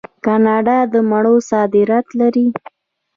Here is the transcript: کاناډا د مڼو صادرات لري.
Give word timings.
کاناډا 0.25 0.77
د 0.93 0.95
مڼو 1.09 1.35
صادرات 1.49 2.07
لري. 2.19 2.47